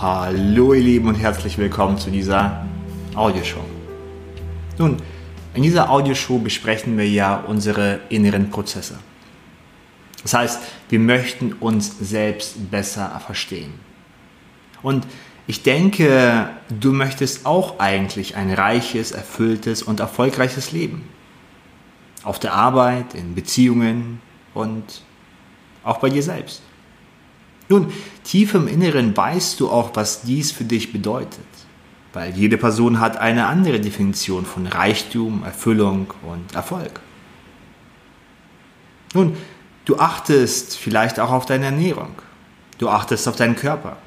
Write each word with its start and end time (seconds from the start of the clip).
Hallo 0.00 0.74
ihr 0.74 0.80
Lieben 0.80 1.08
und 1.08 1.16
herzlich 1.16 1.58
willkommen 1.58 1.98
zu 1.98 2.12
dieser 2.12 2.64
Audioshow. 3.16 3.64
Nun, 4.78 4.98
in 5.54 5.64
dieser 5.64 5.90
Audioshow 5.90 6.38
besprechen 6.38 6.96
wir 6.96 7.08
ja 7.08 7.42
unsere 7.48 7.98
inneren 8.08 8.48
Prozesse. 8.48 9.00
Das 10.22 10.34
heißt, 10.34 10.60
wir 10.88 11.00
möchten 11.00 11.52
uns 11.52 11.98
selbst 11.98 12.70
besser 12.70 13.20
verstehen. 13.26 13.72
Und 14.84 15.04
ich 15.48 15.64
denke, 15.64 16.48
du 16.68 16.92
möchtest 16.92 17.44
auch 17.44 17.80
eigentlich 17.80 18.36
ein 18.36 18.52
reiches, 18.52 19.10
erfülltes 19.10 19.82
und 19.82 19.98
erfolgreiches 19.98 20.70
Leben. 20.70 21.08
Auf 22.22 22.38
der 22.38 22.54
Arbeit, 22.54 23.14
in 23.14 23.34
Beziehungen 23.34 24.20
und 24.54 25.02
auch 25.82 25.98
bei 25.98 26.08
dir 26.08 26.22
selbst. 26.22 26.62
Nun, 27.68 27.92
tief 28.24 28.54
im 28.54 28.66
Inneren 28.66 29.16
weißt 29.16 29.60
du 29.60 29.70
auch, 29.70 29.90
was 29.94 30.22
dies 30.22 30.52
für 30.52 30.64
dich 30.64 30.92
bedeutet, 30.92 31.46
weil 32.12 32.34
jede 32.34 32.56
Person 32.56 32.98
hat 33.00 33.18
eine 33.18 33.46
andere 33.46 33.80
Definition 33.80 34.46
von 34.46 34.66
Reichtum, 34.66 35.42
Erfüllung 35.44 36.12
und 36.22 36.54
Erfolg. 36.54 37.00
Nun, 39.14 39.36
du 39.84 39.98
achtest 39.98 40.78
vielleicht 40.78 41.20
auch 41.20 41.30
auf 41.30 41.46
deine 41.46 41.66
Ernährung, 41.66 42.12
du 42.78 42.88
achtest 42.88 43.28
auf 43.28 43.36
deinen 43.36 43.56
Körper, 43.56 43.98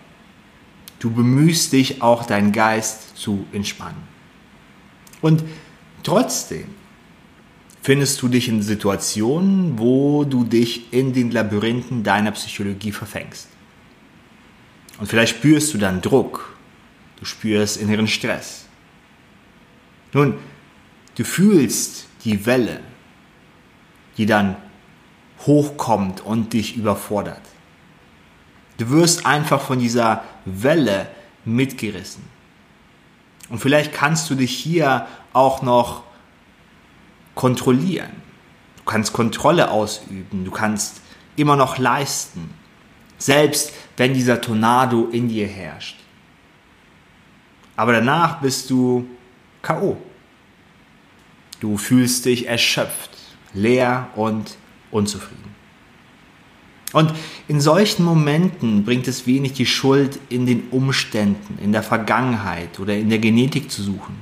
du 1.00 1.12
bemühst 1.12 1.72
dich 1.74 2.02
auch 2.02 2.26
deinen 2.26 2.52
Geist 2.52 3.18
zu 3.18 3.46
entspannen. 3.52 4.10
Und 5.22 5.44
trotzdem 6.04 6.66
findest 7.82 8.22
du 8.22 8.28
dich 8.28 8.48
in 8.48 8.62
Situationen, 8.62 9.80
wo 9.80 10.24
du 10.24 10.44
dich 10.44 10.94
in 10.94 11.14
den 11.14 11.32
Labyrinthen 11.32 12.04
deiner 12.04 12.32
Psychologie 12.32 12.92
verfängst. 12.92 13.48
Und 15.00 15.08
vielleicht 15.08 15.38
spürst 15.38 15.74
du 15.74 15.78
dann 15.78 16.02
Druck, 16.02 16.56
du 17.18 17.26
spürst 17.26 17.78
inneren 17.78 18.08
Stress. 18.08 18.66
Nun, 20.14 20.36
du 21.16 21.24
fühlst 21.24 22.08
die 22.24 22.46
Welle, 22.46 22.82
die 24.18 24.28
dann 24.28 24.58
hochkommt 25.48 26.22
und 26.22 26.54
dich 26.54 26.76
überfordert. 26.76 27.42
Du 28.78 28.90
wirst 28.90 29.26
einfach 29.26 29.62
von 29.62 29.80
dieser 29.80 30.24
Welle 30.46 31.08
mitgerissen. 31.46 32.24
Und 33.50 33.60
vielleicht 33.60 33.94
kannst 33.94 34.30
du 34.30 34.36
dich 34.36 34.56
hier 34.56 35.08
auch 35.34 35.62
noch 35.62 36.04
kontrollieren. 37.42 38.12
Du 38.78 38.84
kannst 38.84 39.14
Kontrolle 39.14 39.72
ausüben, 39.72 40.46
du 40.46 40.52
kannst 40.52 41.02
immer 41.36 41.56
noch 41.56 41.80
leisten, 41.80 42.52
selbst 43.18 43.74
wenn 43.98 44.14
dieser 44.14 44.42
Tornado 44.42 45.10
in 45.12 45.28
dir 45.28 45.48
herrscht. 45.48 45.98
Aber 47.76 47.94
danach 47.94 48.42
bist 48.42 48.70
du 48.70 49.08
KO. 49.64 49.98
Du 51.60 51.78
fühlst 51.78 52.26
dich 52.26 52.48
erschöpft, 52.48 53.10
leer 53.56 54.10
und 54.16 54.56
unzufrieden. 54.92 55.56
Und 56.94 57.12
in 57.48 57.60
solchen 57.60 58.06
Momenten 58.06 58.86
bringt 58.86 59.08
es 59.08 59.26
wenig 59.26 59.54
die 59.54 59.66
Schuld 59.66 60.20
in 60.30 60.46
den 60.46 60.70
Umständen, 60.70 61.58
in 61.60 61.72
der 61.72 61.82
Vergangenheit 61.82 62.80
oder 62.80 62.96
in 62.96 63.10
der 63.10 63.18
Genetik 63.18 63.72
zu 63.72 63.82
suchen. 63.82 64.16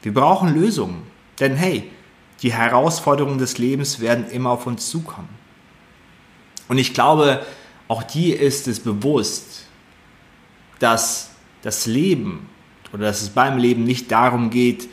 Wir 0.00 0.14
brauchen 0.14 0.54
Lösungen. 0.54 1.15
Denn 1.40 1.56
hey, 1.56 1.90
die 2.42 2.52
Herausforderungen 2.52 3.38
des 3.38 3.58
Lebens 3.58 4.00
werden 4.00 4.28
immer 4.30 4.50
auf 4.50 4.66
uns 4.66 4.90
zukommen. 4.90 5.28
Und 6.68 6.78
ich 6.78 6.94
glaube, 6.94 7.44
auch 7.88 8.02
dir 8.02 8.40
ist 8.40 8.68
es 8.68 8.80
bewusst, 8.80 9.66
dass 10.78 11.30
das 11.62 11.86
Leben 11.86 12.48
oder 12.92 13.04
dass 13.04 13.22
es 13.22 13.30
beim 13.30 13.58
Leben 13.58 13.84
nicht 13.84 14.10
darum 14.10 14.50
geht, 14.50 14.88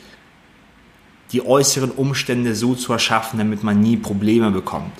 die 1.32 1.44
äußeren 1.44 1.90
Umstände 1.90 2.54
so 2.54 2.74
zu 2.74 2.92
erschaffen, 2.92 3.38
damit 3.38 3.62
man 3.62 3.80
nie 3.80 3.96
Probleme 3.96 4.50
bekommt. 4.50 4.92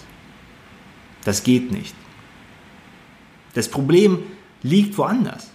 Das 1.25 1.43
geht 1.43 1.71
nicht. 1.71 1.94
Das 3.54 3.69
Problem 3.69 4.19
liegt 4.62 4.99
woanders. 4.99 5.50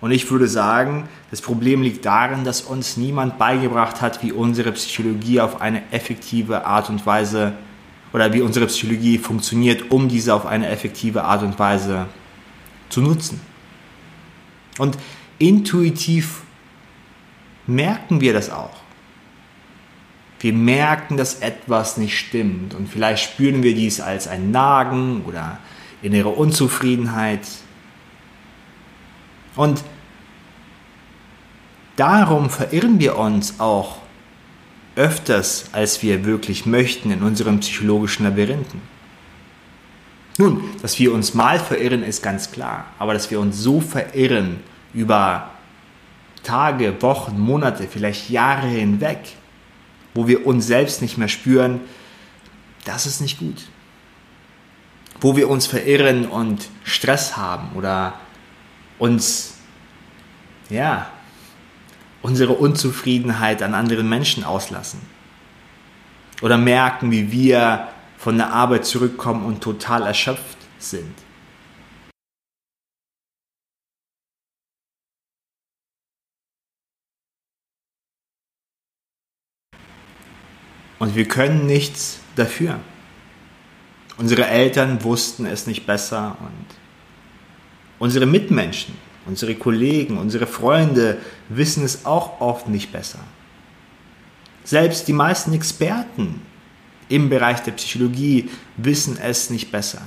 Und 0.00 0.12
ich 0.12 0.30
würde 0.30 0.48
sagen, 0.48 1.08
das 1.30 1.42
Problem 1.42 1.82
liegt 1.82 2.06
darin, 2.06 2.44
dass 2.44 2.62
uns 2.62 2.96
niemand 2.96 3.38
beigebracht 3.38 4.00
hat, 4.00 4.22
wie 4.22 4.32
unsere 4.32 4.72
Psychologie 4.72 5.40
auf 5.40 5.60
eine 5.60 5.82
effektive 5.92 6.64
Art 6.64 6.88
und 6.88 7.04
Weise 7.04 7.52
oder 8.12 8.32
wie 8.32 8.40
unsere 8.40 8.66
Psychologie 8.66 9.18
funktioniert, 9.18 9.90
um 9.90 10.08
diese 10.08 10.34
auf 10.34 10.46
eine 10.46 10.68
effektive 10.68 11.24
Art 11.24 11.42
und 11.42 11.58
Weise 11.58 12.06
zu 12.88 13.02
nutzen. 13.02 13.40
Und 14.78 14.96
intuitiv 15.38 16.42
merken 17.66 18.20
wir 18.20 18.32
das 18.32 18.50
auch. 18.50 18.80
Wir 20.40 20.54
merken, 20.54 21.18
dass 21.18 21.40
etwas 21.40 21.98
nicht 21.98 22.18
stimmt 22.18 22.74
und 22.74 22.88
vielleicht 22.88 23.22
spüren 23.22 23.62
wir 23.62 23.74
dies 23.74 24.00
als 24.00 24.26
ein 24.26 24.50
Nagen 24.50 25.22
oder 25.26 25.58
innere 26.00 26.30
Unzufriedenheit 26.30 27.46
und 29.54 29.84
darum 32.00 32.48
verirren 32.48 32.98
wir 32.98 33.18
uns 33.18 33.60
auch 33.60 33.98
öfters, 34.96 35.66
als 35.72 36.02
wir 36.02 36.24
wirklich 36.24 36.64
möchten 36.64 37.10
in 37.10 37.22
unseren 37.22 37.60
psychologischen 37.60 38.24
Labyrinthen. 38.24 38.80
Nun, 40.38 40.64
dass 40.80 40.98
wir 40.98 41.12
uns 41.12 41.34
mal 41.34 41.58
verirren, 41.58 42.02
ist 42.02 42.22
ganz 42.22 42.50
klar, 42.50 42.86
aber 42.98 43.12
dass 43.12 43.30
wir 43.30 43.38
uns 43.38 43.58
so 43.58 43.82
verirren 43.82 44.60
über 44.94 45.50
Tage, 46.42 47.02
Wochen, 47.02 47.38
Monate, 47.38 47.86
vielleicht 47.86 48.30
Jahre 48.30 48.66
hinweg, 48.66 49.18
wo 50.14 50.26
wir 50.26 50.46
uns 50.46 50.66
selbst 50.66 51.02
nicht 51.02 51.18
mehr 51.18 51.28
spüren, 51.28 51.80
das 52.86 53.04
ist 53.04 53.20
nicht 53.20 53.38
gut. 53.38 53.66
Wo 55.20 55.36
wir 55.36 55.50
uns 55.50 55.66
verirren 55.66 56.26
und 56.26 56.66
Stress 56.82 57.36
haben 57.36 57.76
oder 57.76 58.14
uns, 58.98 59.56
ja, 60.70 61.10
unsere 62.22 62.52
Unzufriedenheit 62.52 63.62
an 63.62 63.74
anderen 63.74 64.08
Menschen 64.08 64.44
auslassen. 64.44 65.00
Oder 66.42 66.58
merken, 66.58 67.10
wie 67.10 67.32
wir 67.32 67.88
von 68.18 68.36
der 68.36 68.52
Arbeit 68.52 68.86
zurückkommen 68.86 69.44
und 69.44 69.62
total 69.62 70.06
erschöpft 70.06 70.58
sind. 70.78 71.14
Und 80.98 81.16
wir 81.16 81.26
können 81.26 81.66
nichts 81.66 82.20
dafür. 82.36 82.78
Unsere 84.18 84.46
Eltern 84.46 85.02
wussten 85.02 85.46
es 85.46 85.66
nicht 85.66 85.86
besser 85.86 86.36
und 86.40 86.80
Unsere 88.00 88.24
Mitmenschen, 88.24 88.94
unsere 89.26 89.54
Kollegen, 89.54 90.18
unsere 90.18 90.46
Freunde 90.46 91.18
wissen 91.48 91.84
es 91.84 92.04
auch 92.04 92.40
oft 92.40 92.68
nicht 92.68 92.92
besser. 92.92 93.20
Selbst 94.64 95.08
die 95.08 95.12
meisten 95.12 95.52
Experten 95.52 96.42
im 97.08 97.28
Bereich 97.28 97.60
der 97.60 97.72
Psychologie 97.72 98.48
wissen 98.76 99.18
es 99.20 99.50
nicht 99.50 99.72
besser. 99.72 100.02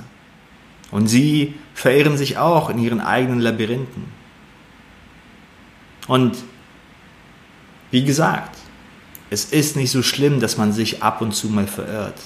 Und 0.90 1.08
sie 1.08 1.54
verirren 1.74 2.16
sich 2.16 2.38
auch 2.38 2.70
in 2.70 2.78
ihren 2.78 3.00
eigenen 3.00 3.40
Labyrinthen. 3.40 4.04
Und 6.06 6.36
wie 7.90 8.04
gesagt, 8.04 8.56
es 9.30 9.46
ist 9.46 9.76
nicht 9.76 9.90
so 9.90 10.02
schlimm, 10.02 10.40
dass 10.40 10.56
man 10.56 10.72
sich 10.72 11.02
ab 11.02 11.20
und 11.20 11.32
zu 11.34 11.48
mal 11.48 11.66
verirrt. 11.66 12.20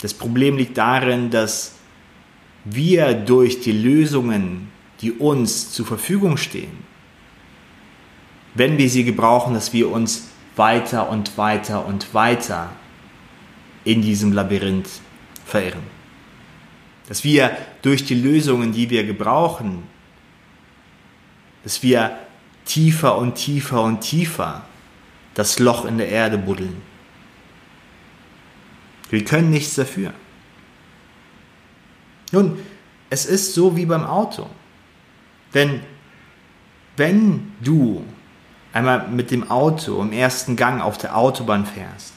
Das 0.00 0.14
Problem 0.14 0.56
liegt 0.56 0.78
darin, 0.78 1.30
dass 1.30 1.72
wir 2.64 3.14
durch 3.14 3.60
die 3.60 3.72
Lösungen, 3.72 4.68
die 5.00 5.12
uns 5.12 5.72
zur 5.72 5.86
Verfügung 5.86 6.36
stehen, 6.36 6.84
wenn 8.54 8.78
wir 8.78 8.88
sie 8.88 9.04
gebrauchen, 9.04 9.54
dass 9.54 9.72
wir 9.72 9.90
uns 9.90 10.28
weiter 10.56 11.08
und 11.10 11.36
weiter 11.36 11.84
und 11.86 12.14
weiter 12.14 12.70
in 13.84 14.02
diesem 14.02 14.32
Labyrinth 14.32 14.88
verirren. 15.44 15.82
Dass 17.08 17.24
wir 17.24 17.56
durch 17.82 18.04
die 18.04 18.14
Lösungen, 18.14 18.72
die 18.72 18.88
wir 18.88 19.04
gebrauchen, 19.04 19.82
dass 21.64 21.82
wir 21.82 22.18
tiefer 22.64 23.18
und 23.18 23.34
tiefer 23.34 23.82
und 23.82 24.00
tiefer 24.00 24.64
das 25.34 25.58
Loch 25.58 25.84
in 25.84 25.98
der 25.98 26.08
Erde 26.08 26.38
buddeln. 26.38 26.80
Wir 29.10 29.24
können 29.24 29.50
nichts 29.50 29.74
dafür. 29.74 30.14
Nun, 32.32 32.58
es 33.10 33.26
ist 33.26 33.54
so 33.54 33.76
wie 33.76 33.86
beim 33.86 34.04
Auto. 34.04 34.48
Denn 35.54 35.80
wenn 36.96 37.52
du 37.60 38.04
einmal 38.72 39.08
mit 39.08 39.30
dem 39.30 39.50
Auto 39.50 40.00
im 40.02 40.12
ersten 40.12 40.56
Gang 40.56 40.82
auf 40.82 40.98
der 40.98 41.16
Autobahn 41.16 41.64
fährst, 41.64 42.12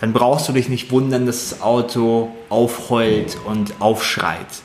dann 0.00 0.12
brauchst 0.12 0.48
du 0.48 0.52
dich 0.52 0.68
nicht 0.68 0.90
wundern, 0.90 1.26
dass 1.26 1.50
das 1.50 1.62
Auto 1.62 2.34
aufheult 2.48 3.38
und 3.44 3.80
aufschreit. 3.80 4.62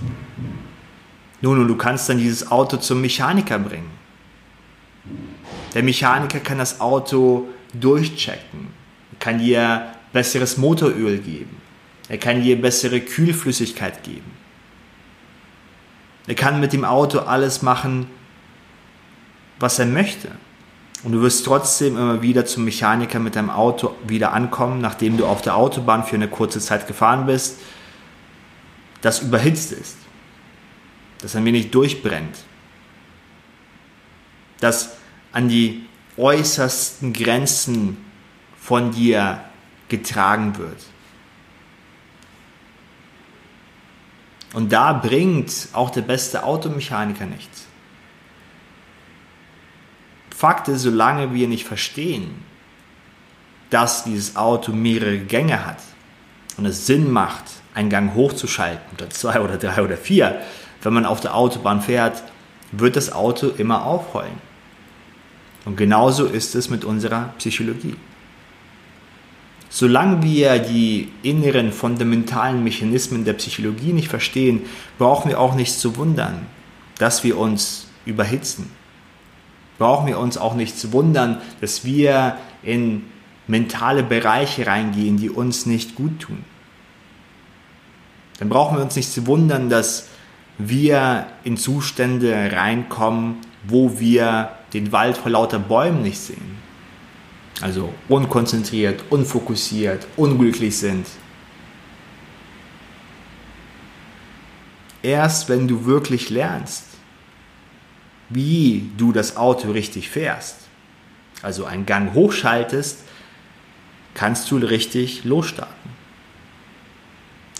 Nun, 1.42 1.60
und 1.60 1.68
du 1.68 1.75
kannst 1.75 2.10
dann 2.10 2.18
dieses 2.18 2.51
Auto 2.51 2.78
zum 2.78 3.01
Mechaniker 3.01 3.60
bringen. 3.60 3.92
Der 5.75 5.84
Mechaniker 5.84 6.39
kann 6.39 6.57
das 6.57 6.81
Auto 6.81 7.48
durchchecken, 7.74 8.69
kann 9.19 9.38
dir 9.38 9.94
besseres 10.12 10.57
Motoröl 10.57 11.19
geben, 11.19 11.57
er 12.10 12.18
kann 12.18 12.42
dir 12.42 12.60
bessere 12.60 13.00
Kühlflüssigkeit 13.00 14.04
geben. 14.04 14.37
Er 16.27 16.35
kann 16.35 16.59
mit 16.59 16.74
dem 16.74 16.83
Auto 16.83 17.19
alles 17.19 17.62
machen, 17.62 18.07
was 19.59 19.79
er 19.79 19.85
möchte. 19.85 20.29
Und 21.03 21.13
du 21.13 21.21
wirst 21.21 21.45
trotzdem 21.45 21.95
immer 21.95 22.21
wieder 22.21 22.45
zum 22.45 22.65
Mechaniker 22.65 23.19
mit 23.19 23.35
deinem 23.35 23.50
Auto 23.50 23.95
wieder 24.06 24.33
ankommen, 24.33 24.81
nachdem 24.81 25.18
du 25.18 25.25
auf 25.25 25.41
der 25.41 25.56
Autobahn 25.56 26.03
für 26.03 26.15
eine 26.15 26.27
kurze 26.27 26.59
Zeit 26.59 26.88
gefahren 26.88 27.25
bist, 27.25 27.59
das 29.01 29.21
überhitzt 29.21 29.71
ist, 29.71 29.97
das 31.21 31.35
ein 31.35 31.45
wenig 31.45 31.71
durchbrennt, 31.71 32.35
das 34.59 34.97
an 35.31 35.50
die 35.50 35.85
äußersten 36.18 37.13
Grenzen 37.13 37.97
von 38.59 38.91
dir 38.91 39.41
getragen 39.88 40.57
wird. 40.57 40.83
Und 44.54 44.72
da 44.72 44.94
bringt 44.94 45.70
auch 45.74 45.90
der 45.90 46.02
beste 46.02 46.44
Automechaniker 46.44 47.26
nichts. 47.26 47.66
Fakt 50.36 50.68
ist, 50.68 50.84
solange 50.84 51.34
wir 51.34 51.48
nicht 51.48 51.66
verstehen, 51.66 52.44
dass 53.70 54.04
dieses 54.04 54.36
Auto 54.36 54.72
mehrere 54.72 55.18
Gänge 55.18 55.66
hat 55.66 55.80
und 56.58 56.66
es 56.66 56.86
Sinn 56.86 57.12
macht, 57.12 57.44
einen 57.74 57.90
Gang 57.90 58.14
hochzuschalten 58.14 58.86
oder 58.96 59.10
zwei 59.10 59.42
oder 59.42 59.58
drei 59.58 59.82
oder 59.82 59.98
vier, 59.98 60.42
wenn 60.82 60.94
man 60.94 61.06
auf 61.06 61.20
der 61.20 61.36
Autobahn 61.36 61.82
fährt, 61.82 62.24
wird 62.72 62.96
das 62.96 63.12
Auto 63.12 63.48
immer 63.50 63.86
aufheulen. 63.86 64.42
Und 65.66 65.76
genauso 65.76 66.26
ist 66.26 66.56
es 66.56 66.70
mit 66.70 66.86
unserer 66.86 67.34
Psychologie. 67.38 67.96
Solange 69.69 70.24
wir 70.24 70.60
die 70.60 71.10
inneren 71.24 71.72
fundamentalen 71.72 72.64
Mechanismen 72.64 73.25
der 73.25 73.34
Psychologie 73.34 73.94
nicht 73.94 74.08
verstehen, 74.08 74.62
brauchen 74.98 75.30
wir 75.30 75.40
auch 75.40 75.56
nicht 75.56 75.78
zu 75.78 75.98
wundern, 75.98 76.46
dass 76.98 77.24
wir 77.24 77.38
uns 77.38 77.88
überhitzen 78.06 78.69
brauchen 79.78 80.08
wir 80.08 80.19
uns 80.19 80.38
auch 80.38 80.56
nicht 80.56 80.78
zu 80.78 80.92
wundern, 80.92 81.42
dass 81.62 81.86
wir 81.86 82.38
in 82.64 83.04
mentale 83.48 84.04
Bereiche 84.04 84.68
reingehen, 84.68 85.18
die 85.18 85.30
uns 85.30 85.66
nicht 85.66 85.96
gut 85.96 86.20
tun. 86.20 86.44
Dann 88.40 88.50
brauchen 88.50 88.78
wir 88.78 88.84
uns 88.84 88.96
nicht 88.96 89.12
zu 89.12 89.25
wundern, 89.28 89.70
dass 89.70 90.10
wir 90.58 91.28
in 91.44 91.58
Zustände 91.58 92.52
reinkommen, 92.52 93.38
wo 93.68 94.00
wir 94.00 94.52
den 94.74 94.92
Wald 94.92 95.18
vor 95.18 95.31
lauter 95.31 95.60
Bäumen 95.60 96.02
nicht 96.02 96.20
sehen. 96.20 96.58
Also 97.62 97.94
unkonzentriert, 98.07 99.04
unfokussiert, 99.09 100.06
unglücklich 100.15 100.77
sind. 100.77 101.07
Erst 105.01 105.50
wenn 105.50 105.68
du 105.68 105.86
wirklich 105.86 106.30
lernst, 106.30 106.83
wie 108.30 108.89
du 108.98 109.12
das 109.12 109.38
Auto 109.38 109.71
richtig 109.71 110.09
fährst, 110.09 110.57
also 111.42 111.65
einen 111.65 111.86
Gang 111.86 112.13
hochschaltest, 112.13 113.00
kannst 114.13 114.51
du 114.51 114.57
richtig 114.57 115.24
losstarten. 115.24 115.92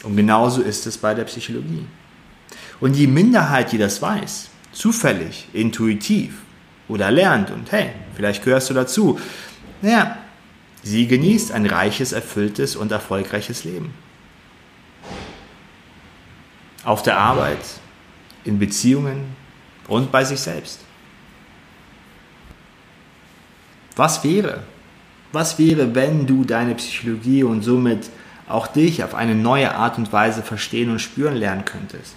Und 0.04 0.16
genauso 0.16 0.62
ist 0.62 0.86
es 0.88 0.98
bei 0.98 1.14
der 1.14 1.24
Psychologie. 1.24 1.86
Und 2.80 2.94
die 2.96 3.08
Minderheit, 3.08 3.72
die 3.72 3.78
das 3.78 4.02
weiß, 4.02 4.50
zufällig, 4.72 5.48
intuitiv 5.54 6.34
oder 6.88 7.12
lernt 7.12 7.52
und 7.52 7.72
hey, 7.72 7.90
vielleicht 8.16 8.44
gehörst 8.44 8.70
du 8.70 8.74
dazu, 8.74 9.20
naja, 9.82 10.18
sie 10.84 11.08
genießt 11.08 11.52
ein 11.52 11.66
reiches, 11.66 12.12
erfülltes 12.12 12.76
und 12.76 12.92
erfolgreiches 12.92 13.64
Leben. 13.64 13.94
Auf 16.84 17.04
der 17.04 17.18
Arbeit, 17.18 17.60
in 18.44 18.60
Beziehungen, 18.60 19.36
und 19.88 20.12
bei 20.12 20.24
sich 20.24 20.40
selbst. 20.40 20.82
Was 23.96 24.24
wäre? 24.24 24.64
Was 25.32 25.58
wäre, 25.60 25.96
wenn 25.96 26.28
du 26.28 26.44
deine 26.44 26.76
Psychologie 26.76 27.44
und 27.44 27.64
somit 27.64 28.10
auch 28.48 28.68
dich 28.68 29.04
auf 29.04 29.16
eine 29.16 29.36
neue 29.36 29.74
Art 29.74 29.98
und 29.98 30.14
Weise 30.14 30.42
verstehen 30.44 30.90
und 30.90 31.00
spüren 31.00 31.36
lernen 31.36 31.66
könntest? 31.66 32.16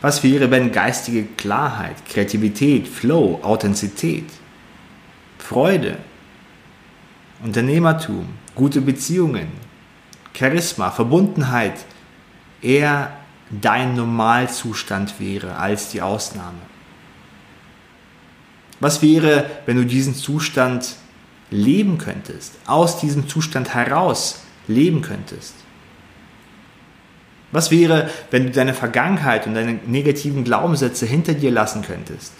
Was 0.00 0.22
wäre, 0.22 0.50
wenn 0.50 0.72
geistige 0.72 1.24
Klarheit, 1.24 1.96
Kreativität, 2.06 2.88
Flow, 2.88 3.40
Authentizität, 3.42 4.24
Freude, 5.38 5.98
Unternehmertum, 7.42 8.28
gute 8.54 8.80
Beziehungen, 8.80 9.48
Charisma, 10.36 10.90
Verbundenheit 10.90 11.84
eher 12.60 13.12
dein 13.50 13.96
Normalzustand 13.96 15.18
wäre 15.18 15.56
als 15.56 15.90
die 15.90 16.02
Ausnahme? 16.02 16.58
Was 18.80 19.02
wäre, 19.02 19.46
wenn 19.66 19.76
du 19.76 19.84
diesen 19.84 20.14
Zustand 20.14 20.96
leben 21.50 21.98
könntest, 21.98 22.54
aus 22.66 22.98
diesem 22.98 23.28
Zustand 23.28 23.74
heraus 23.74 24.42
leben 24.66 25.02
könntest? 25.02 25.54
Was 27.52 27.70
wäre, 27.70 28.10
wenn 28.30 28.46
du 28.46 28.50
deine 28.50 28.72
Vergangenheit 28.72 29.46
und 29.46 29.54
deine 29.54 29.74
negativen 29.86 30.42
Glaubenssätze 30.42 31.06
hinter 31.06 31.34
dir 31.34 31.50
lassen 31.50 31.82
könntest? 31.82 32.32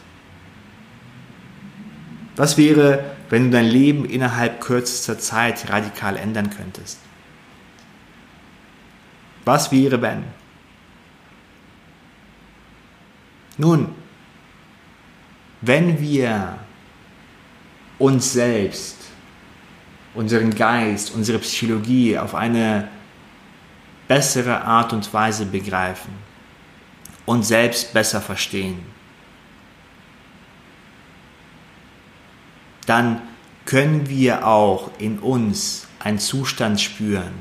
Was 2.34 2.56
wäre, 2.56 3.04
wenn 3.32 3.44
du 3.44 3.50
dein 3.56 3.67
Leben 3.67 4.05
innerhalb 4.05 4.61
kürzester 4.61 5.19
Zeit 5.19 5.70
radikal 5.70 6.19
ändern 6.19 6.50
könntest? 6.50 6.99
Was 9.46 9.73
wäre, 9.73 10.02
wenn? 10.02 10.25
Nun, 13.56 13.94
wenn 15.62 15.99
wir 15.99 16.58
uns 17.99 18.34
selbst, 18.34 18.99
unseren 20.12 20.55
Geist, 20.55 21.14
unsere 21.14 21.38
Psychologie 21.38 22.18
auf 22.18 22.35
eine 22.35 22.88
bessere 24.09 24.61
Art 24.61 24.92
und 24.92 25.11
Weise 25.14 25.47
begreifen 25.47 26.12
und 27.25 27.45
selbst 27.45 27.95
besser 27.95 28.21
verstehen, 28.21 28.78
dann 32.85 33.23
können 33.64 34.09
wir 34.09 34.47
auch 34.47 34.90
in 34.99 35.19
uns 35.19 35.87
einen 35.99 36.19
Zustand 36.19 36.81
spüren, 36.81 37.33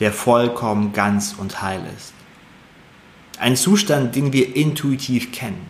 der 0.00 0.12
vollkommen 0.12 0.92
ganz 0.92 1.34
und 1.36 1.60
heil 1.60 1.82
ist. 1.96 2.12
Ein 3.38 3.56
Zustand, 3.56 4.16
den 4.16 4.32
wir 4.32 4.56
intuitiv 4.56 5.32
kennen. 5.32 5.66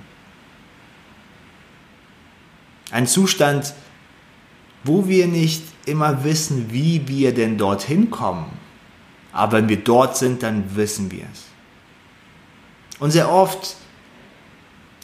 Ein 2.90 3.06
Zustand, 3.06 3.74
wo 4.84 5.06
wir 5.06 5.26
nicht 5.26 5.62
immer 5.86 6.24
wissen, 6.24 6.72
wie 6.72 7.06
wir 7.08 7.34
denn 7.34 7.58
dorthin 7.58 8.10
kommen. 8.10 8.46
Aber 9.32 9.58
wenn 9.58 9.68
wir 9.68 9.78
dort 9.78 10.16
sind, 10.16 10.42
dann 10.42 10.76
wissen 10.76 11.10
wir 11.10 11.24
es. 11.32 11.44
Und 12.98 13.10
sehr 13.10 13.30
oft, 13.30 13.76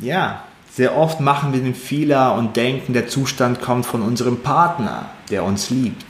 ja, 0.00 0.44
sehr 0.74 0.96
oft 0.96 1.20
machen 1.20 1.52
wir 1.52 1.60
den 1.60 1.76
Fehler 1.76 2.34
und 2.34 2.56
denken, 2.56 2.94
der 2.94 3.06
Zustand 3.06 3.60
kommt 3.60 3.86
von 3.86 4.02
unserem 4.02 4.40
Partner, 4.40 5.08
der 5.30 5.44
uns 5.44 5.70
liebt. 5.70 6.04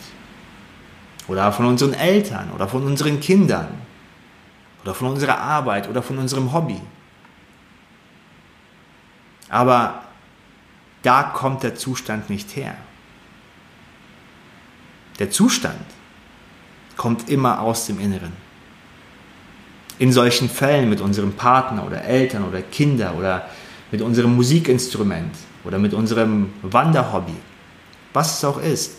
Oder 1.29 1.53
von 1.53 1.67
unseren 1.67 1.93
Eltern 1.93 2.51
oder 2.51 2.67
von 2.67 2.83
unseren 2.87 3.21
Kindern 3.21 3.69
oder 4.83 4.95
von 4.95 5.09
unserer 5.09 5.39
Arbeit 5.39 5.87
oder 5.87 6.03
von 6.03 6.17
unserem 6.17 6.55
Hobby. 6.55 6.81
Aber 9.51 10.03
da 11.03 11.25
kommt 11.25 11.63
der 11.63 11.75
Zustand 11.75 12.31
nicht 12.31 12.57
her. 12.57 12.75
Der 15.19 15.31
Zustand 15.31 15.85
kommt 16.97 17.29
immer 17.29 17.61
aus 17.61 17.85
dem 17.85 18.01
Inneren. 18.01 18.33
In 19.99 20.11
solchen 20.11 20.49
Fällen 20.49 20.89
mit 20.89 21.03
unserem 21.03 21.35
Partner 21.35 21.87
oder 21.87 22.03
Eltern 22.03 22.45
oder 22.45 22.63
Kinder 22.63 23.15
oder 23.15 23.47
mit 23.91 24.03
unserem 24.03 24.35
Musikinstrument 24.35 25.35
oder 25.65 25.79
mit 25.79 25.95
unserem 25.95 26.53
Wanderhobby, 26.63 27.35
was 28.13 28.39
es 28.39 28.45
auch 28.45 28.61
ist. 28.61 28.93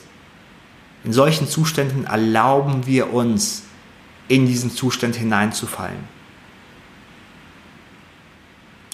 In 1.03 1.13
solchen 1.13 1.47
Zuständen 1.47 2.05
erlauben 2.05 2.85
wir 2.85 3.13
uns 3.13 3.63
in 4.27 4.47
diesen 4.47 4.71
Zustand 4.71 5.15
hineinzufallen. 5.15 6.15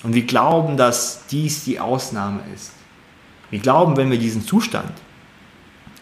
Und 0.03 0.15
wir 0.15 0.24
glauben, 0.24 0.77
dass 0.77 1.27
dies 1.27 1.63
die 1.63 1.79
Ausnahme 1.79 2.41
ist. 2.53 2.74
Wir 3.50 3.60
glauben, 3.60 3.98
wenn 3.98 4.10
wir 4.10 4.17
diesen 4.17 4.45
Zustand, 4.45 4.91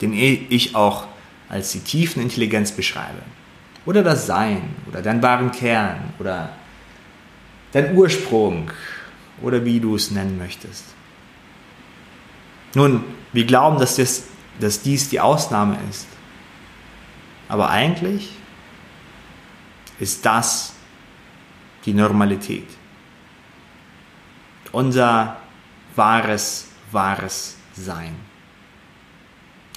den 0.02 0.14
ich 0.14 0.76
auch 0.76 1.08
als 1.50 1.72
die 1.72 1.82
tiefen 1.82 2.22
Intelligenz 2.22 2.72
beschreibe, 2.72 3.22
oder 3.86 4.04
das 4.04 4.26
Sein, 4.26 4.62
oder 4.88 5.02
deinen 5.02 5.22
wahren 5.22 5.52
Kern, 5.52 6.14
oder 6.20 6.50
dein 7.72 7.96
Ursprung, 7.96 8.72
oder 9.42 9.66
wie 9.66 9.80
du 9.80 9.96
es 9.96 10.12
nennen 10.12 10.38
möchtest. 10.38 10.84
Nun, 12.76 13.04
wir 13.34 13.46
glauben, 13.46 13.80
dass, 13.80 13.96
das, 13.96 14.24
dass 14.60 14.82
dies 14.82 15.10
die 15.10 15.20
Ausnahme 15.20 15.78
ist. 15.90 16.08
Aber 17.48 17.70
eigentlich 17.70 18.30
ist 20.00 20.26
das 20.26 20.74
die 21.86 21.94
Normalität. 21.94 22.68
Unser 24.72 25.38
wahres, 25.96 26.68
wahres 26.92 27.56
Sein. 27.74 28.16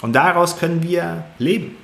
Und 0.03 0.13
daraus 0.15 0.59
können 0.59 0.83
wir 0.83 1.25
leben. 1.39 1.77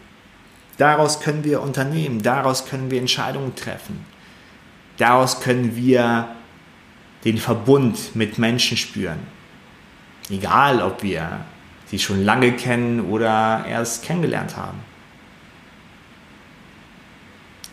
Daraus 0.77 1.21
können 1.21 1.45
wir 1.45 1.63
unternehmen. 1.63 2.23
Daraus 2.23 2.67
können 2.67 2.91
wir 2.91 3.01
Entscheidungen 3.01 3.55
treffen. 3.55 4.05
Daraus 4.97 5.41
können 5.41 5.77
wir 5.77 6.29
den 7.25 7.39
Verbund 7.39 8.15
mit 8.15 8.39
Menschen 8.39 8.77
spüren. 8.77 9.19
Egal, 10.31 10.83
ob 10.83 11.03
wir 11.03 11.41
sie 11.87 11.99
schon 11.99 12.25
lange 12.25 12.53
kennen 12.53 13.01
oder 13.01 13.65
erst 13.67 14.05
kennengelernt 14.05 14.57
haben. 14.57 14.79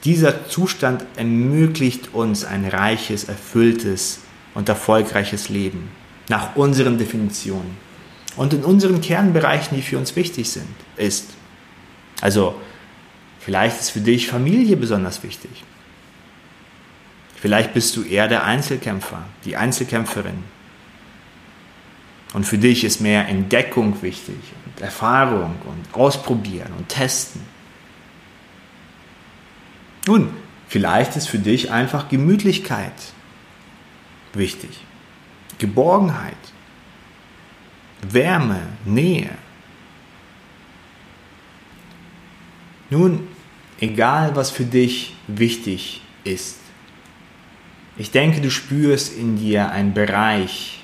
Dieser 0.03 0.47
Zustand 0.47 1.03
ermöglicht 1.15 2.13
uns 2.13 2.45
ein 2.45 2.65
reiches, 2.65 3.25
erfülltes 3.25 4.19
und 4.53 4.69
erfolgreiches 4.69 5.49
Leben 5.49 5.89
nach 6.29 6.55
unseren 6.55 6.97
Definitionen 6.97 7.77
und 8.35 8.53
in 8.53 8.63
unseren 8.63 9.01
Kernbereichen, 9.01 9.75
die 9.75 9.81
für 9.81 9.97
uns 9.97 10.15
wichtig 10.15 10.49
sind, 10.49 10.67
ist. 10.95 11.31
Also 12.21 12.55
vielleicht 13.39 13.79
ist 13.79 13.89
für 13.91 13.99
dich 13.99 14.27
Familie 14.27 14.77
besonders 14.77 15.23
wichtig. 15.23 15.63
Vielleicht 17.45 17.75
bist 17.75 17.95
du 17.95 18.01
eher 18.01 18.27
der 18.27 18.43
Einzelkämpfer, 18.43 19.23
die 19.43 19.55
Einzelkämpferin. 19.55 20.43
Und 22.33 22.43
für 22.43 22.57
dich 22.57 22.83
ist 22.83 23.01
mehr 23.01 23.27
Entdeckung 23.27 24.01
wichtig 24.01 24.35
und 24.65 24.81
Erfahrung 24.81 25.55
und 25.63 25.93
Ausprobieren 25.93 26.73
und 26.75 26.89
Testen. 26.89 27.41
Nun, 30.07 30.31
vielleicht 30.67 31.15
ist 31.17 31.29
für 31.29 31.37
dich 31.37 31.69
einfach 31.69 32.09
Gemütlichkeit 32.09 33.13
wichtig. 34.33 34.79
Geborgenheit, 35.59 36.33
Wärme, 38.01 38.61
Nähe. 38.85 39.29
Nun, 42.89 43.27
egal 43.79 44.35
was 44.35 44.49
für 44.49 44.65
dich 44.65 45.15
wichtig 45.27 46.01
ist, 46.23 46.64
ich 47.97 48.11
denke, 48.11 48.41
du 48.41 48.51
spürst 48.51 49.15
in 49.15 49.37
dir 49.37 49.71
einen 49.71 49.93
Bereich, 49.93 50.81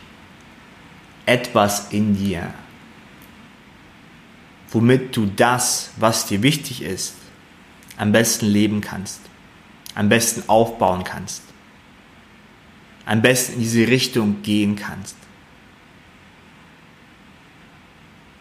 etwas 1.25 1.91
in 1.91 2.15
dir, 2.15 2.53
womit 4.70 5.15
du 5.15 5.25
das, 5.25 5.91
was 5.98 6.25
dir 6.25 6.41
wichtig 6.41 6.82
ist, 6.82 7.15
am 7.98 8.12
besten 8.12 8.46
leben 8.46 8.82
kannst, 8.82 9.22
am 9.94 10.10
besten 10.10 10.44
aufbauen 10.48 11.03
kannst, 11.03 11.44
am 13.06 13.22
besten 13.22 13.53
in 13.53 13.60
diese 13.60 13.88
Richtung 13.88 14.41
gehen 14.41 14.75
kannst. 14.75 15.18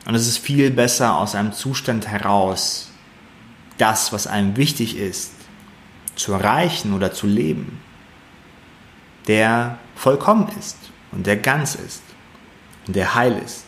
Und 0.06 0.14
es 0.14 0.26
ist 0.26 0.38
viel 0.38 0.70
besser 0.70 1.16
aus 1.16 1.34
einem 1.34 1.52
Zustand 1.52 2.06
heraus, 2.06 2.90
das, 3.78 4.12
was 4.12 4.26
einem 4.26 4.56
wichtig 4.56 4.96
ist, 4.96 5.32
zu 6.14 6.32
erreichen 6.32 6.92
oder 6.92 7.12
zu 7.12 7.26
leben, 7.26 7.80
der 9.30 9.78
vollkommen 9.94 10.48
ist 10.58 10.76
und 11.12 11.24
der 11.24 11.36
ganz 11.36 11.76
ist 11.76 12.02
und 12.88 12.96
der 12.96 13.14
heil 13.14 13.40
ist. 13.44 13.64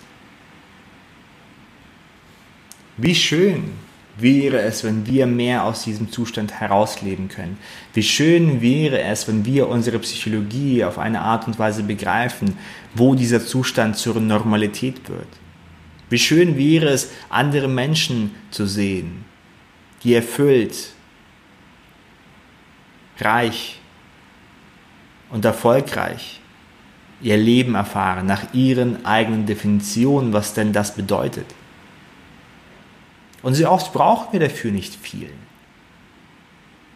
Wie 2.96 3.14
schön 3.14 3.70
wäre 4.16 4.60
es, 4.60 4.82
wenn 4.82 5.06
wir 5.06 5.28
mehr 5.28 5.62
aus 5.62 5.84
diesem 5.84 6.10
Zustand 6.10 6.52
herausleben 6.52 7.28
können. 7.28 7.58
Wie 7.94 8.02
schön 8.02 8.60
wäre 8.60 9.02
es, 9.02 9.28
wenn 9.28 9.44
wir 9.44 9.68
unsere 9.68 10.00
Psychologie 10.00 10.84
auf 10.84 10.98
eine 10.98 11.20
Art 11.20 11.46
und 11.46 11.60
Weise 11.60 11.84
begreifen, 11.84 12.58
wo 12.96 13.14
dieser 13.14 13.46
Zustand 13.46 13.96
zur 13.96 14.18
Normalität 14.20 15.08
wird. 15.08 15.28
Wie 16.10 16.18
schön 16.18 16.58
wäre 16.58 16.88
es, 16.88 17.12
andere 17.28 17.68
Menschen 17.68 18.34
zu 18.50 18.66
sehen, 18.66 19.24
die 20.02 20.14
erfüllt, 20.14 20.92
reich 23.20 23.78
und 25.32 25.44
erfolgreich 25.44 26.40
ihr 27.20 27.36
Leben 27.36 27.74
erfahren, 27.74 28.26
nach 28.26 28.52
ihren 28.52 29.04
eigenen 29.04 29.46
Definitionen, 29.46 30.32
was 30.32 30.54
denn 30.54 30.72
das 30.72 30.94
bedeutet. 30.94 31.46
Und 33.42 33.54
sehr 33.54 33.72
oft 33.72 33.92
brauchen 33.92 34.32
wir 34.32 34.40
dafür 34.40 34.70
nicht 34.70 34.94
viel. 34.94 35.30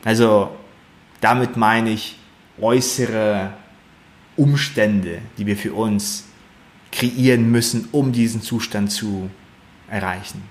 Also 0.04 0.50
damit 1.20 1.56
meine 1.56 1.90
ich 1.90 2.18
äußere 2.60 3.52
Umstände, 4.36 5.20
die 5.38 5.46
wir 5.46 5.56
für 5.56 5.72
uns 5.72 6.26
kreieren 6.92 7.50
müssen, 7.50 7.88
um 7.92 8.12
diesen 8.12 8.42
Zustand 8.42 8.92
zu 8.92 9.30
erreichen. 9.88 10.42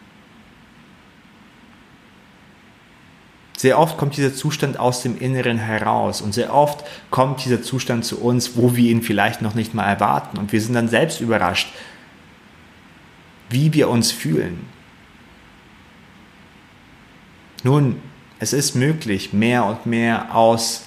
Sehr 3.57 3.79
oft 3.79 3.97
kommt 3.97 4.17
dieser 4.17 4.33
Zustand 4.33 4.79
aus 4.79 5.01
dem 5.01 5.17
Inneren 5.17 5.57
heraus 5.57 6.21
und 6.21 6.33
sehr 6.33 6.53
oft 6.53 6.83
kommt 7.09 7.45
dieser 7.45 7.62
Zustand 7.62 8.03
zu 8.03 8.19
uns, 8.19 8.57
wo 8.57 8.75
wir 8.75 8.91
ihn 8.91 9.01
vielleicht 9.01 9.41
noch 9.41 9.55
nicht 9.55 9.74
mal 9.74 9.85
erwarten 9.85 10.38
und 10.38 10.51
wir 10.51 10.62
sind 10.62 10.74
dann 10.74 10.89
selbst 10.89 11.21
überrascht, 11.21 11.69
wie 13.50 13.74
wir 13.74 13.89
uns 13.89 14.12
fühlen. 14.12 14.65
Nun, 17.63 18.01
es 18.39 18.53
ist 18.53 18.75
möglich, 18.75 19.31
mehr 19.31 19.65
und 19.65 19.85
mehr 19.85 20.35
aus 20.35 20.83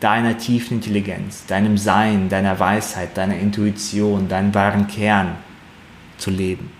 deiner 0.00 0.38
tiefen 0.38 0.74
Intelligenz, 0.74 1.46
deinem 1.46 1.78
Sein, 1.78 2.28
deiner 2.28 2.58
Weisheit, 2.58 3.16
deiner 3.16 3.36
Intuition, 3.36 4.28
deinem 4.28 4.54
wahren 4.54 4.86
Kern 4.86 5.36
zu 6.18 6.30
leben. 6.30 6.70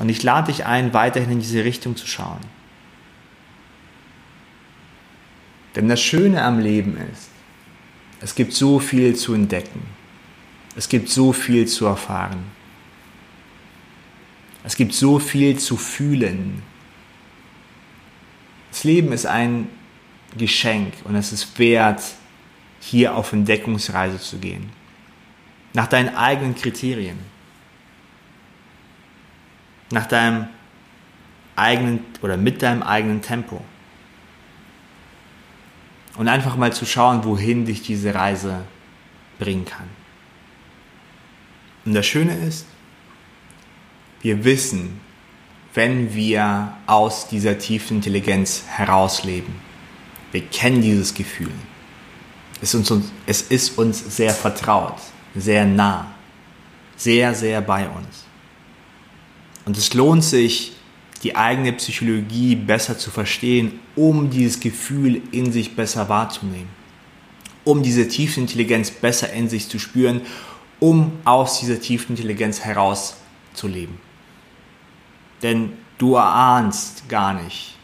Und 0.00 0.08
ich 0.08 0.22
lade 0.22 0.50
dich 0.50 0.64
ein, 0.64 0.94
weiterhin 0.94 1.30
in 1.30 1.40
diese 1.40 1.62
Richtung 1.62 1.94
zu 1.94 2.06
schauen. 2.06 2.40
Denn 5.76 5.88
das 5.88 6.00
Schöne 6.00 6.42
am 6.42 6.58
Leben 6.58 6.96
ist, 7.12 7.28
es 8.20 8.34
gibt 8.34 8.54
so 8.54 8.78
viel 8.78 9.14
zu 9.14 9.34
entdecken. 9.34 9.82
Es 10.74 10.88
gibt 10.88 11.10
so 11.10 11.34
viel 11.34 11.68
zu 11.68 11.84
erfahren. 11.84 12.46
Es 14.64 14.74
gibt 14.74 14.94
so 14.94 15.18
viel 15.18 15.58
zu 15.58 15.76
fühlen. 15.76 16.62
Das 18.70 18.84
Leben 18.84 19.12
ist 19.12 19.26
ein 19.26 19.68
Geschenk 20.36 20.94
und 21.04 21.14
es 21.14 21.30
ist 21.30 21.58
wert, 21.58 22.02
hier 22.80 23.14
auf 23.14 23.34
Entdeckungsreise 23.34 24.18
zu 24.18 24.38
gehen. 24.38 24.70
Nach 25.74 25.86
deinen 25.86 26.16
eigenen 26.16 26.54
Kriterien. 26.54 27.18
Nach 29.90 30.06
deinem 30.06 30.48
eigenen 31.56 32.04
oder 32.22 32.36
mit 32.36 32.62
deinem 32.62 32.82
eigenen 32.82 33.22
Tempo. 33.22 33.62
Und 36.16 36.28
einfach 36.28 36.56
mal 36.56 36.72
zu 36.72 36.86
schauen, 36.86 37.24
wohin 37.24 37.64
dich 37.64 37.82
diese 37.82 38.14
Reise 38.14 38.64
bringen 39.38 39.64
kann. 39.64 39.88
Und 41.84 41.94
das 41.94 42.06
Schöne 42.06 42.34
ist, 42.34 42.66
wir 44.20 44.44
wissen, 44.44 45.00
wenn 45.74 46.14
wir 46.14 46.74
aus 46.86 47.28
dieser 47.28 47.58
tiefen 47.58 47.98
Intelligenz 47.98 48.64
herausleben. 48.66 49.54
Wir 50.32 50.42
kennen 50.42 50.82
dieses 50.82 51.14
Gefühl. 51.14 51.52
Es 52.60 52.74
ist, 52.74 52.90
uns, 52.90 53.12
es 53.26 53.42
ist 53.42 53.78
uns 53.78 54.16
sehr 54.16 54.34
vertraut, 54.34 54.98
sehr 55.34 55.64
nah, 55.64 56.06
sehr, 56.96 57.34
sehr 57.34 57.60
bei 57.62 57.88
uns. 57.88 58.26
Und 59.70 59.78
es 59.78 59.94
lohnt 59.94 60.24
sich, 60.24 60.72
die 61.22 61.36
eigene 61.36 61.72
Psychologie 61.74 62.56
besser 62.56 62.98
zu 62.98 63.12
verstehen, 63.12 63.78
um 63.94 64.28
dieses 64.28 64.58
Gefühl 64.58 65.22
in 65.30 65.52
sich 65.52 65.76
besser 65.76 66.08
wahrzunehmen, 66.08 66.68
um 67.62 67.80
diese 67.84 68.08
tiefe 68.08 68.40
Intelligenz 68.40 68.90
besser 68.90 69.32
in 69.32 69.48
sich 69.48 69.68
zu 69.68 69.78
spüren, 69.78 70.22
um 70.80 71.12
aus 71.24 71.60
dieser 71.60 71.80
tiefen 71.80 72.16
Intelligenz 72.16 72.62
heraus 72.62 73.18
zu 73.54 73.68
leben. 73.68 74.00
Denn 75.40 75.74
du 75.98 76.16
erahnst 76.16 77.08
gar 77.08 77.32
nicht, 77.32 77.76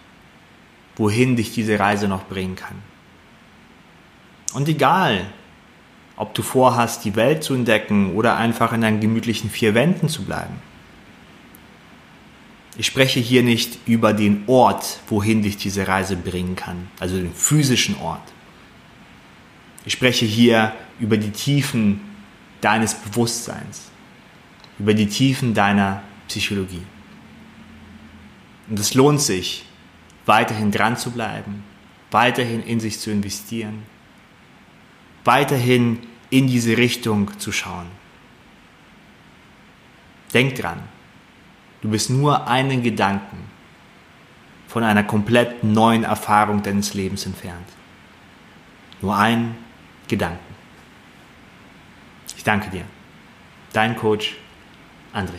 wohin 0.96 1.36
dich 1.36 1.54
diese 1.54 1.78
Reise 1.78 2.08
noch 2.08 2.24
bringen 2.24 2.56
kann. 2.56 2.82
Und 4.54 4.68
egal, 4.68 5.24
ob 6.16 6.34
du 6.34 6.42
vorhast, 6.42 7.04
die 7.04 7.14
Welt 7.14 7.44
zu 7.44 7.54
entdecken 7.54 8.16
oder 8.16 8.36
einfach 8.36 8.72
in 8.72 8.80
deinen 8.80 8.98
gemütlichen 8.98 9.50
vier 9.50 9.72
Wänden 9.76 10.08
zu 10.08 10.24
bleiben. 10.24 10.65
Ich 12.78 12.86
spreche 12.86 13.20
hier 13.20 13.42
nicht 13.42 13.78
über 13.86 14.12
den 14.12 14.44
Ort, 14.46 15.00
wohin 15.08 15.42
dich 15.42 15.56
diese 15.56 15.88
Reise 15.88 16.16
bringen 16.16 16.56
kann, 16.56 16.88
also 17.00 17.16
den 17.16 17.32
physischen 17.32 17.96
Ort. 17.98 18.32
Ich 19.86 19.94
spreche 19.94 20.26
hier 20.26 20.74
über 21.00 21.16
die 21.16 21.30
Tiefen 21.30 22.00
deines 22.60 22.94
Bewusstseins, 22.94 23.90
über 24.78 24.92
die 24.92 25.06
Tiefen 25.06 25.54
deiner 25.54 26.02
Psychologie. 26.28 26.82
Und 28.68 28.78
es 28.78 28.94
lohnt 28.94 29.22
sich, 29.22 29.64
weiterhin 30.26 30.72
dran 30.72 30.96
zu 30.96 31.12
bleiben, 31.12 31.62
weiterhin 32.10 32.62
in 32.62 32.80
sich 32.80 32.98
zu 32.98 33.10
investieren, 33.10 33.84
weiterhin 35.24 36.00
in 36.30 36.48
diese 36.48 36.76
Richtung 36.76 37.38
zu 37.38 37.52
schauen. 37.52 37.86
Denk 40.34 40.56
dran, 40.56 40.82
du 41.86 41.92
bist 41.92 42.10
nur 42.10 42.48
einen 42.48 42.82
Gedanken 42.82 43.48
von 44.66 44.82
einer 44.82 45.04
komplett 45.04 45.62
neuen 45.62 46.02
Erfahrung 46.02 46.60
deines 46.60 46.94
Lebens 46.94 47.26
entfernt. 47.26 47.68
Nur 49.00 49.16
ein 49.16 49.54
Gedanken. 50.08 50.54
Ich 52.36 52.42
danke 52.42 52.70
dir. 52.70 52.82
Dein 53.72 53.96
Coach 53.96 54.34
André. 55.14 55.38